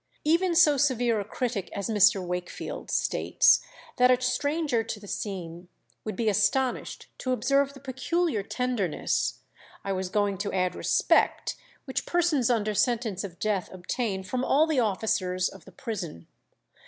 [0.23, 2.25] Even so severe a critic as Mr.
[2.25, 3.61] Wakefield states
[3.97, 5.67] that "a stranger to the scene
[6.03, 9.41] would be astonished to observe the peculiar tenderness,
[9.83, 14.65] I was going to add respect, which persons under sentence of death obtain from all
[14.65, 16.25] the officers of the prison.